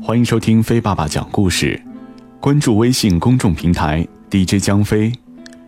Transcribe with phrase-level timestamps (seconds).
[0.00, 1.78] 欢迎收听飞爸爸讲故事，
[2.40, 5.12] 关注微信公众平台 DJ 江飞，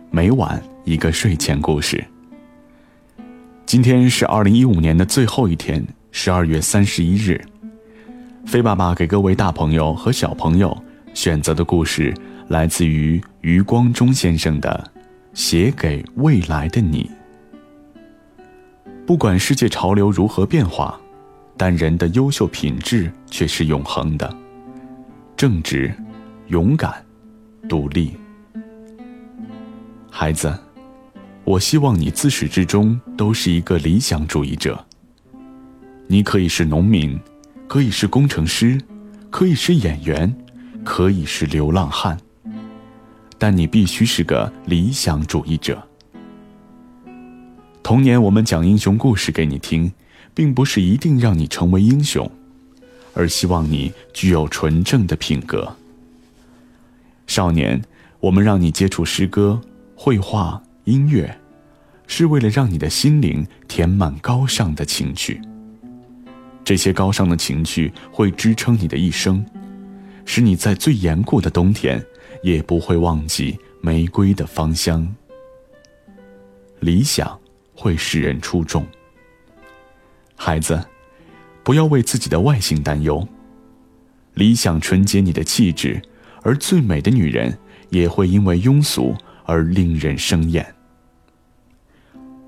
[0.09, 2.03] 每晚一个睡前故事。
[3.65, 7.39] 今天是二零一五年的最后一天，十二月三十一日。
[8.45, 10.75] 飞爸爸给各位大朋友和小朋友
[11.13, 12.13] 选择的故事，
[12.47, 14.91] 来自于余光中先生的
[15.33, 17.11] 《写给未来的你》。
[19.05, 20.99] 不管世界潮流如何变化。
[21.63, 24.35] 但人的优秀品质却是永恒的，
[25.37, 25.93] 正直、
[26.47, 27.05] 勇敢、
[27.69, 28.13] 独立。
[30.09, 30.51] 孩子，
[31.43, 34.83] 我希望你自始至终都是一个理想主义者。
[36.07, 37.15] 你可以是农民，
[37.67, 38.81] 可以是工程师，
[39.29, 40.35] 可以是演员，
[40.83, 42.17] 可以是流浪汉，
[43.37, 45.79] 但你必须是个理想主义者。
[47.83, 49.93] 童年，我们讲英雄故事给你听。
[50.33, 52.29] 并不是一定让你成为英雄，
[53.13, 55.75] 而希望你具有纯正的品格。
[57.27, 57.81] 少年，
[58.19, 59.61] 我们让你接触诗歌、
[59.95, 61.39] 绘画、音乐，
[62.07, 65.39] 是为了让你的心灵填满高尚的情趣。
[66.63, 69.45] 这些高尚的情趣会支撑你的一生，
[70.25, 72.03] 使你在最严酷的冬天
[72.43, 75.07] 也不会忘记玫瑰的芳香。
[76.79, 77.39] 理想
[77.73, 78.85] 会使人出众。
[80.43, 80.83] 孩子，
[81.63, 83.27] 不要为自己的外形担忧。
[84.33, 86.01] 理想纯洁你的气质，
[86.41, 87.55] 而最美的女人
[87.89, 90.73] 也会因为庸俗而令人生厌。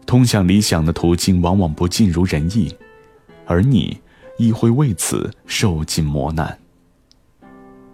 [0.07, 2.75] 通向理想的途径往往不尽如人意，
[3.45, 3.99] 而你
[4.39, 6.57] 亦会为此受尽磨难。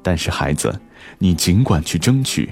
[0.01, 0.79] 但是，孩子，
[1.17, 2.49] 你尽管去争取。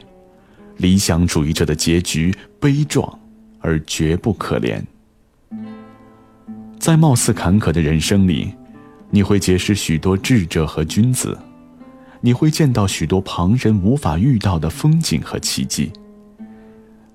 [0.76, 3.18] 理想主义者的结局悲壮，
[3.62, 4.84] 而绝不可怜。
[6.88, 8.56] 在貌似坎坷的人生里，
[9.10, 11.38] 你会结识许多智者和君子，
[12.22, 15.92] 你会见到许多旁人无法遇到的风景和奇迹。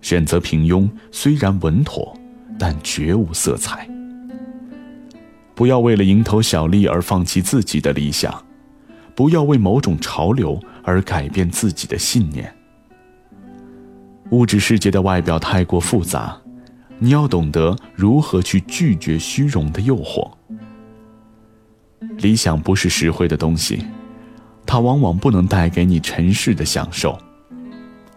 [0.02, 2.14] 选择平庸虽然稳妥，
[2.58, 3.88] 但绝无色彩。
[5.54, 8.44] 不要为了蝇头小利而放弃自己的理想，
[9.14, 12.54] 不要为某种潮流而改变自己的信念。
[14.32, 16.41] 物质世界的外表太过复杂。
[17.02, 20.30] 你要懂得如何去拒绝虚荣的诱惑。
[22.18, 23.84] 理想不是实惠的东西，
[24.64, 27.18] 它往往不能带给你尘世的享受，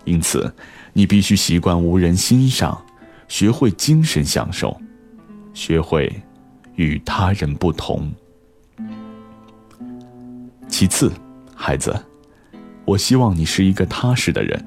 [0.04, 0.54] 因此，
[0.94, 2.80] 你必须习惯无人欣赏，
[3.28, 4.80] 学会精神享受，
[5.52, 6.22] 学会
[6.76, 8.14] 与他人不同。
[10.68, 11.12] 其次，
[11.56, 12.06] 孩子，
[12.86, 14.64] 我希望你是一个踏实的人。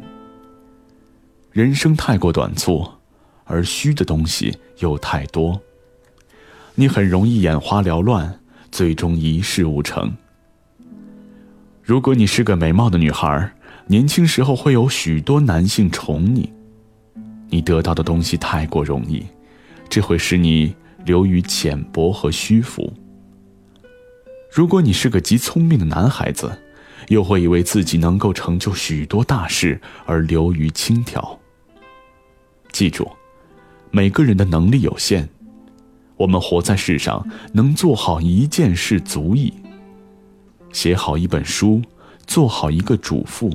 [1.53, 2.98] 人生太过短促。
[3.49, 5.61] 而虚的东西又太多，
[6.75, 8.39] 你很容易眼花缭乱，
[8.71, 10.15] 最终一事无成。
[11.83, 13.53] 如果你是个美貌的女孩，
[13.87, 16.53] 年轻时候会有许多男性宠你，
[17.49, 19.27] 你得到的东西太过容易，
[19.89, 20.77] 这会使你
[21.07, 22.93] 流于浅薄和虚浮。
[24.53, 26.59] 如果你是个极聪明的男孩子，
[27.09, 31.39] 又会以为自己能够成就许多大事而流于轻佻。
[32.71, 33.11] 记住。
[33.91, 35.27] 每个人的能力有限，
[36.17, 39.53] 我们活在世上，能做好一件事足矣。
[40.73, 41.81] 写好一本书，
[42.27, 43.51] 做好一个主妇。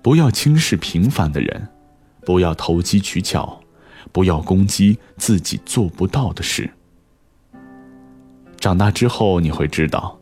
[0.00, 1.68] 不要轻视平凡的人，
[2.24, 3.60] 不要投机取巧，
[4.12, 6.70] 不要攻击自己做不到的事。
[8.60, 10.18] 长大之后，你会知道，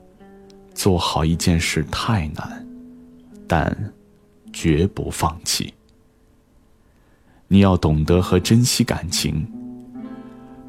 [0.74, 2.66] 做好一件事太难，
[3.46, 3.92] 但
[4.52, 5.74] 绝不放弃。
[7.52, 9.46] 你要懂得和珍惜感情。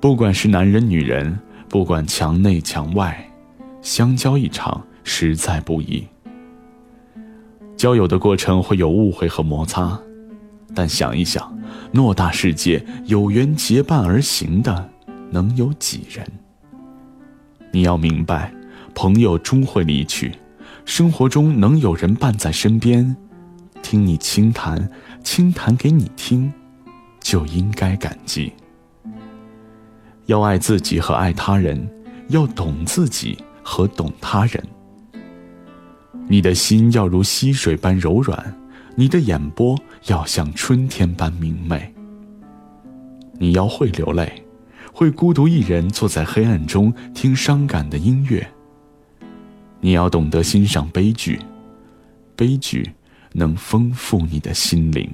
[0.01, 1.39] 不管是男人女人，
[1.69, 3.25] 不管墙内墙外，
[3.81, 6.05] 相交一场实在不易。
[7.77, 9.97] 交友的过程会有误会和摩擦，
[10.75, 11.57] 但想一想，
[11.93, 14.89] 偌大世界，有缘结伴而行的
[15.31, 16.27] 能有几人？
[17.71, 18.53] 你要明白，
[18.93, 20.33] 朋友终会离去，
[20.83, 23.15] 生活中能有人伴在身边，
[23.81, 24.89] 听你轻谈，
[25.23, 26.51] 轻谈给你听。
[27.23, 28.53] 就应该感激。
[30.27, 31.89] 要爱自己和爱他人，
[32.27, 34.63] 要懂自己和懂他人。
[36.27, 38.55] 你的心要如溪水般柔软，
[38.95, 41.93] 你的眼波要像春天般明媚。
[43.39, 44.43] 你要会流泪，
[44.93, 48.47] 会孤独一人坐在黑暗中听伤感的音乐。
[49.81, 51.39] 你要懂得欣赏悲剧，
[52.37, 52.89] 悲剧
[53.33, 55.09] 能丰富你的心灵。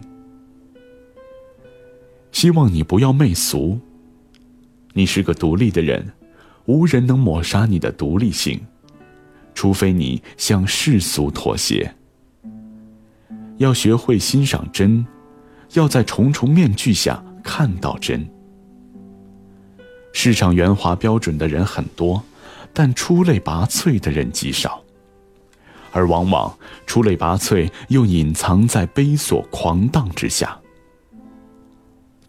[2.31, 3.80] 希望你不要媚俗。
[4.94, 6.14] 你是个独立的人，
[6.66, 8.60] 无人能抹杀你的独立性。
[9.54, 11.94] 除非你向世俗妥协。
[13.58, 15.06] 要学会欣赏真，
[15.74, 18.26] 要在重重面具下看到真。
[20.14, 22.24] 世上圆滑标准的人很多，
[22.74, 24.81] 但出类拔萃的人极少。
[25.92, 26.56] 而往往
[26.86, 30.58] 出类拔萃又隐藏在悲琐狂荡之下。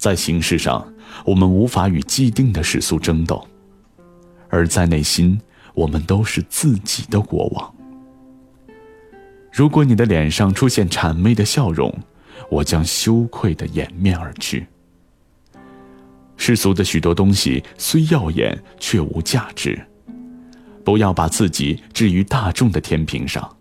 [0.00, 0.90] 在形式上，
[1.26, 3.36] 我们无法与既定的世俗争斗；
[4.48, 5.38] 而在内心，
[5.74, 7.74] 我们都是自己的国王。
[9.52, 11.94] 如果你的脸上出现谄媚的笑容，
[12.48, 14.66] 我将羞愧的掩面而去。
[16.38, 19.78] 世俗的许多东西虽耀眼，却无价值。
[20.82, 23.54] 不要把自己置于大众的天平上，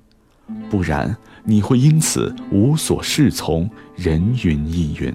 [0.69, 1.13] 不然
[1.43, 5.13] 你会因此无所适从，人云亦云。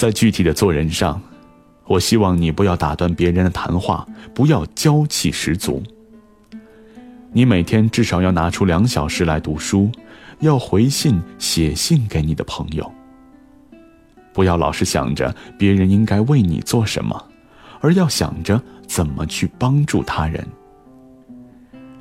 [0.00, 1.20] 在具体的做人上，
[1.84, 5.82] 我希望你不要打断别人的谈话，不要娇气十足。
[7.34, 9.90] 你每天至少要拿出两小时来读书，
[10.38, 12.90] 要回信写信给你的朋友。
[14.32, 17.22] 不要老是想着别人应该为你做什么，
[17.82, 20.42] 而要想着怎么去帮助他人。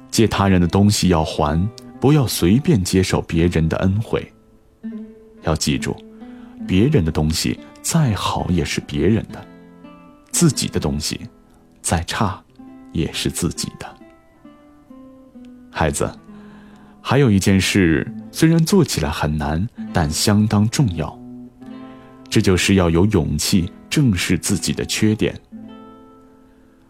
[0.10, 1.70] 借他人的东西要还，
[2.00, 4.26] 不要随便接受别人的恩惠。
[5.44, 5.94] 要记住，
[6.66, 9.48] 别人的东西再好也是别人的，
[10.32, 11.20] 自己的东西
[11.82, 12.44] 再差
[12.92, 13.98] 也是自己的。
[15.72, 16.12] 孩子，
[17.02, 21.18] 还有一件事，虽然做起来很难，但相当重要。
[22.30, 25.40] 这就是要有勇气正视自己的缺点。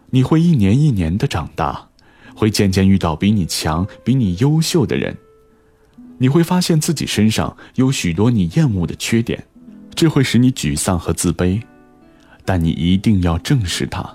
[0.09, 1.87] 你会一年一年的长大，
[2.35, 5.15] 会渐渐遇到比你强、比你优秀的人。
[6.17, 9.45] 你会发现自己身上有许多你厌恶的缺点，
[9.99, 11.61] 这会使你沮丧和自卑。
[12.45, 14.09] 但你一定要正视它，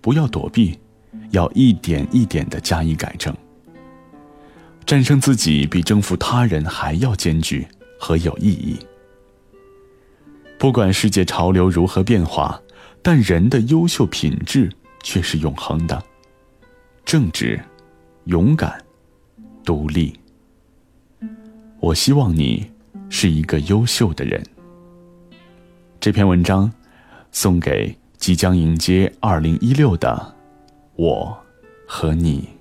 [0.00, 0.78] 不要躲避，
[1.28, 3.36] 要一点一点的加以改正。
[4.86, 7.68] 战胜自己比征服他人还要艰巨
[7.98, 8.78] 和有意义。
[10.58, 12.58] 不管世界潮流如何变化，
[13.02, 16.02] 但人的优秀品质却是永恒的：
[17.04, 17.62] 正直、
[18.24, 18.82] 勇敢、
[19.66, 20.18] 独立。
[21.78, 22.70] 我希望你
[23.10, 24.42] 是一个优秀的人。
[26.00, 26.72] 这篇文章
[27.30, 30.34] 送给即将迎接二零一六的
[30.96, 31.38] 我
[31.86, 32.59] 和你。